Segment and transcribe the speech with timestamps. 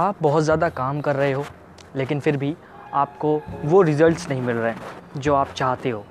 [0.00, 1.44] आप बहुत ज़्यादा काम कर रहे हो,
[1.96, 2.54] लेकिन फिर भी
[2.94, 6.04] आपको वो रिज़ल्ट्स नहीं मिल रहे हैं जो आप चाहते हो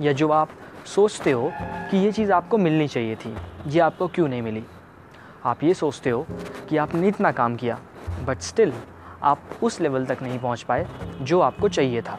[0.00, 0.48] या जो आप
[0.86, 1.50] सोचते हो
[1.90, 3.34] कि ये चीज़ आपको मिलनी चाहिए थी,
[3.66, 4.64] ये आपको क्यों नहीं मिली?
[5.44, 6.26] आप ये सोचते हो
[6.68, 7.78] कि आपने इतना काम किया
[8.26, 8.72] बट स्टिल
[9.22, 10.86] आप उस लेवल तक नहीं पहुँच पाए
[11.22, 12.18] जो आपको चाहिए था।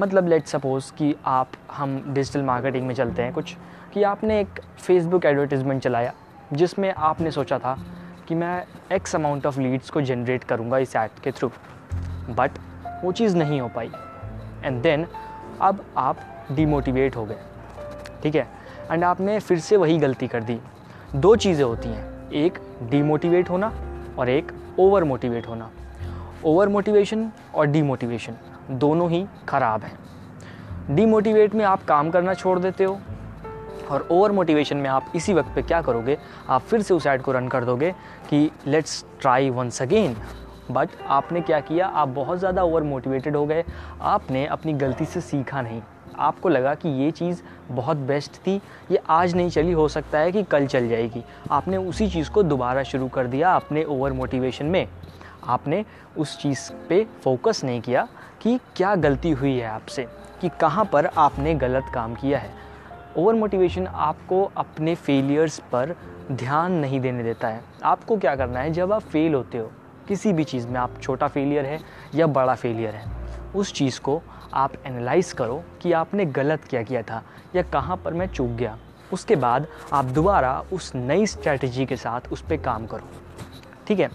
[0.00, 3.54] मतलब लेट सपोज़ कि आप, हम डिजिटल मार्केटिंग में चलते हैं कुछ,
[3.94, 6.12] कि आपने एक फेसबुक एडवर्टीज़मेंट चलाया,
[6.52, 7.78] जिसमें आपने सोचा था
[8.28, 11.50] कि मैं एक्स अमाउंट ऑफ़ लीड्स को जनरेट करूँगा इस ऐड के थ्रू
[12.30, 12.58] बट
[13.04, 13.90] वो चीज़ नहीं हो पाई।
[14.64, 15.06] एंड देन
[15.60, 16.18] अब आप
[16.52, 17.38] डिमोटिवेट हो गए।
[18.22, 18.46] ठीक है?
[18.90, 20.58] एंड आपने फिर से वही गलती कर दी।
[21.14, 23.72] दो चीज़ें होती हैं। एक डीमोटिवेट होना
[24.18, 25.70] और एक ओवर मोटिवेट होना।
[26.44, 28.36] ओवर मोटिवेशन और डीमोटिवेशन
[28.70, 33.00] दोनों ही ख़राब हैं। डीमोटिवेट में आप काम करना छोड़ देते हो।
[33.90, 36.18] और ओवर मोटिवेशन में आप इसी वक्त पे क्या करोगे?
[36.48, 37.90] आप फिर से उस ऐड को रन कर दोगे
[38.30, 40.16] कि let's try once again
[40.70, 41.86] but आपने क्या किया?
[41.86, 43.64] आप बहुत ज़्यादा ओवर मोटिवेटेड हो गए।
[44.02, 45.80] आपने अपनी गलती से सीखा नहीं।
[46.18, 48.54] आपको लगा कि ये चीज़ बहुत बेस्ट थी।
[48.90, 52.42] ये आज नहीं चली, हो सकता है कि कल चल जाएगी। आपने उसी चीज़ को
[52.42, 54.86] दोबारा शुरू कर दिया अपने ओवर मोटिवेशन में।
[55.44, 55.84] आपने
[56.16, 58.06] उस चीज़ पे फोकस नहीं किया
[58.42, 60.06] कि क्या गलती हुई है आपसे,
[60.40, 62.65] कि कहाँ पर आपने गलत काम किया है।
[63.18, 65.94] ओवर मोटिवेशन आपको अपने फेलियर्स पर
[66.32, 69.70] ध्यान नहीं देने देता है। आपको क्या करना है, जब आप फेल होते हो,
[70.08, 71.78] किसी भी चीज़ में आप छोटा फेलियर है
[72.14, 73.04] या बड़ा फेलियर है,
[73.54, 74.22] उस चीज़ को
[74.54, 77.22] आप एनालाइज करो कि आपने गलत क्या किया था
[77.56, 78.78] या कहाँ पर मैं चूक गया।
[79.12, 83.08] उसके बाद आप दोबारा उस नई स्ट्रैटेजी के साथ उस पर काम करो।
[83.86, 84.10] ठीक है?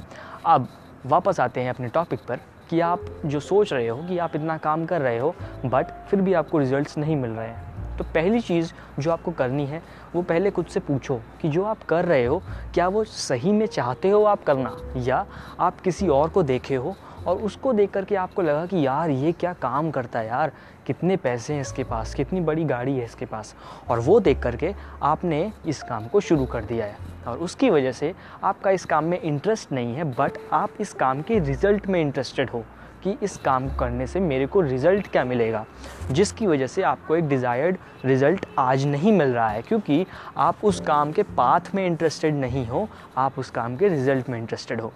[0.45, 0.67] अब
[1.05, 4.57] वापस आते हैं अपने टॉपिक पर कि आप जो सोच रहे हो कि आप इतना
[4.57, 5.35] काम कर रहे हो
[5.65, 7.70] बट फिर भी आपको रिजल्ट्स नहीं मिल रहे हैं।
[8.01, 9.83] तो पहली चीज़ जो आपको करनी है,
[10.15, 12.41] वो पहले खुद से पूछो कि जो आप कर रहे हो,
[12.73, 14.77] क्या वो सही में चाहते हो आप करना?
[14.97, 15.25] या
[15.59, 16.95] आप किसी और को देखे हो
[17.27, 20.51] और उसको देख करके आपको लगा कि यार, ये क्या काम करता है यार?
[20.85, 22.13] कितने पैसे हैं इसके पास?
[22.13, 23.55] कितनी बड़ी गाड़ी है इसके पास?
[23.89, 26.97] और वो देख करके आपने इस काम को शुरू कर दिया है।
[27.27, 28.13] और उसकी वजह से
[28.43, 32.49] आपका इस काम में इंटरेस्ट नहीं है बट आप इस काम के रिज़ल्ट में इंटरेस्टेड
[32.49, 32.63] हो।
[33.03, 35.65] कि इस काम को करने से मेरे को रिज़ल्ट क्या मिलेगा,
[36.11, 40.05] जिसकी वजह से आपको एक डिज़ायर्ड रिज़ल्ट आज नहीं मिल रहा है, क्योंकि
[40.37, 44.37] आप उस काम के पाथ में इंटरेस्टेड नहीं हो, आप उस काम के रिज़ल्ट में
[44.39, 44.91] इंटरेस्टेड हो।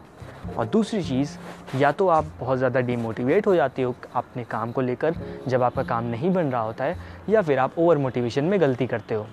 [0.58, 1.38] और दूसरी चीज़,
[1.78, 5.16] या तो आप बहुत ज़्यादा डीमोटिवेट हो जाते हो अपने काम को लेकर,
[5.48, 6.98] जब आपका काम नहीं बन रहा होता है,
[7.30, 9.26] या फिर आप ओवर मोटिवेशन में गलती करते हो।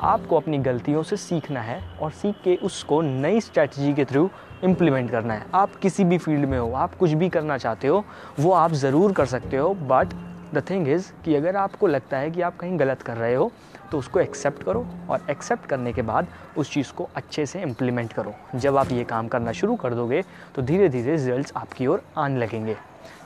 [0.00, 4.28] आपको अपनी गलतियों से सीखना है, और सीख के उसको नई स्ट्रैटी के थ्रू
[4.64, 8.04] इम्प्लीमेंट करना है। आप किसी भी फ़ील्ड में हो, आप कुछ भी करना चाहते हो,
[8.40, 10.14] वो आप ज़रूर कर सकते हो बट
[10.54, 13.50] द थिंग इज़ कि अगर आपको लगता है कि आप कहीं गलत कर रहे हो
[13.90, 18.12] तो उसको एक्सेप्ट करो और एक्सेप्ट करने के बाद उस चीज़ को अच्छे से इम्प्लीमेंट
[18.12, 20.22] करो। जब आप ये काम करना शुरू कर दोगे
[20.54, 22.76] तो धीरे धीरे रिज़ल्ट आपकी ओर आने लगेंगे।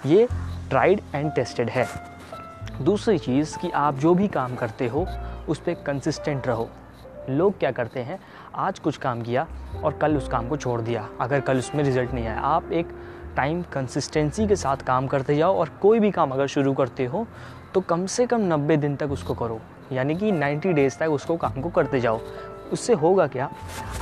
[0.07, 0.27] ये
[0.71, 1.87] ट्राइड एंड टेस्टेड है।
[2.83, 5.07] दूसरी चीज़ कि आप जो भी काम करते हो,
[5.49, 6.69] उस पर कंसिस्टेंट रहो।
[7.29, 8.19] लोग क्या करते हैं,
[8.55, 9.47] आज कुछ काम किया
[9.85, 12.89] और कल उस काम को छोड़ दिया। अगर कल उसमें रिज़ल्ट नहीं आया, आप एक
[13.37, 17.27] टाइम कंसिस्टेंसी के साथ काम करते जाओ और कोई भी काम अगर शुरू करते हो
[17.75, 19.61] तो कम से कम 90 दिन तक उसको करो।
[19.93, 22.21] यानी कि 90 डेज़ तक उसको काम को करते जाओ।
[22.73, 23.51] उससे होगा क्या,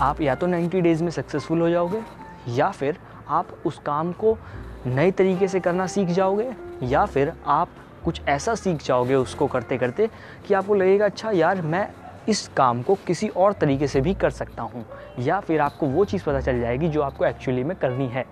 [0.00, 2.02] आप या तो 90 डेज़ में सक्सेसफुल हो जाओगे,
[2.48, 2.98] या फिर
[3.28, 4.36] आप उस काम को
[4.86, 6.50] नए तरीके से करना सीख जाओगे,
[6.82, 7.68] या फिर आप
[8.04, 10.08] कुछ ऐसा सीख जाओगे उसको करते करते
[10.46, 11.88] कि आपको लगेगा अच्छा यार, मैं
[12.28, 14.84] इस काम को किसी और तरीके से भी कर सकता हूँ
[15.18, 18.24] या फिर आपको वो चीज़ पता चल जाएगी जो आपको एक्चुअली में करनी है।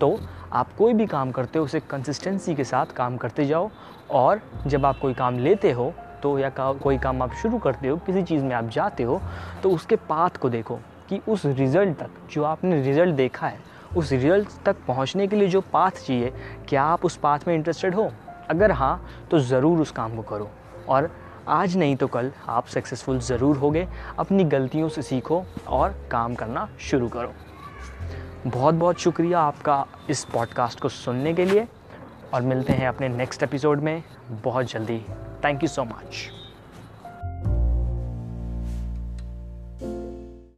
[0.00, 0.18] तो
[0.52, 3.70] आप कोई भी काम करते हो उसे कंसिस्टेंसी के साथ काम करते जाओ
[4.10, 5.92] और जब आप कोई काम लेते हो
[6.22, 9.20] तो या का, कोई काम आप शुरू करते हो किसी चीज़ में आप जाते हो
[9.62, 10.78] तो उसके पाथ को देखो
[11.08, 13.58] कि उस रिज़ल्ट तक जो आपने रिज़ल्ट देखा है
[13.96, 16.32] उस रिज़ल्ट तक पहुँचने के लिए जो पाथ चाहिए
[16.68, 18.10] क्या आप उस पाथ में इंटरेस्टेड हो?
[18.50, 20.50] अगर हाँ तो ज़रूर उस काम को करो।
[20.88, 21.10] और
[21.50, 23.86] आज नहीं तो कल आप सक्सेसफुल ज़रूर होगे।
[24.18, 27.32] अपनी गलतियों से सीखो और काम करना शुरू करो।
[28.46, 31.66] बहुत बहुत शुक्रिया आपका इस पॉडकास्ट को सुनने के लिए
[32.34, 34.02] और मिलते हैं अपने नेक्स्ट एपिसोड में।
[34.44, 34.98] बहुत जल्दी।
[35.44, 36.28] Thank you so much